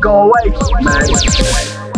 [0.00, 0.52] Go away,
[0.82, 1.89] man.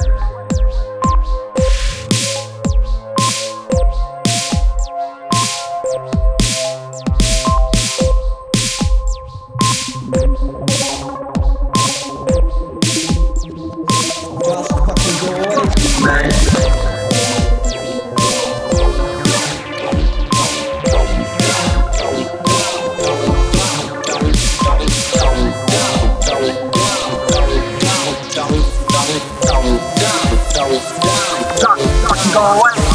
[31.62, 32.91] Go away.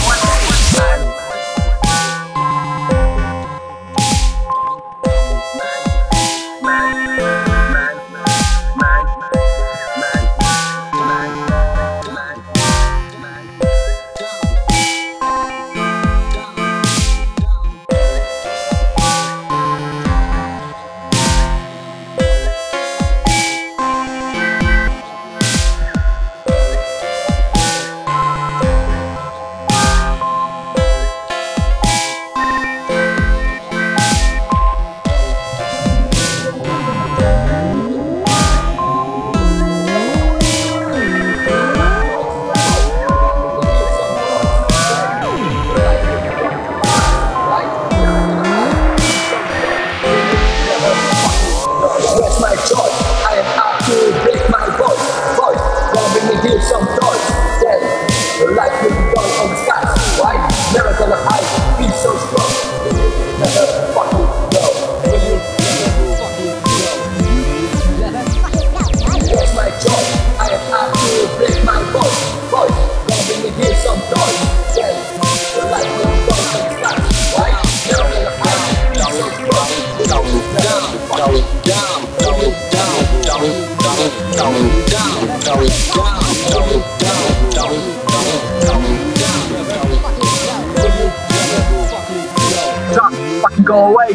[93.42, 94.12] Fucking go away,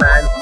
[0.00, 0.41] man.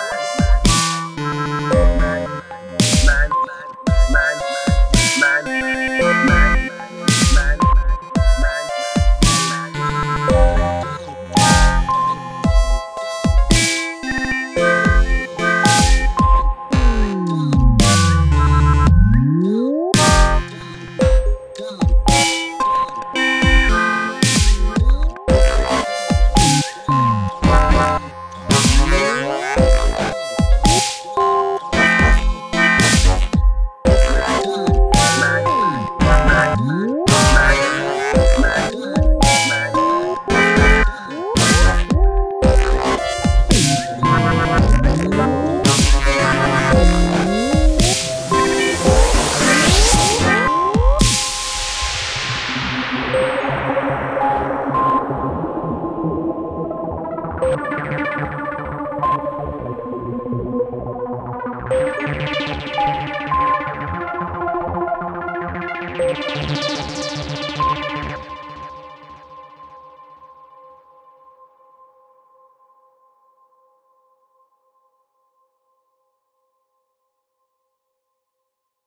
[66.00, 67.19] Música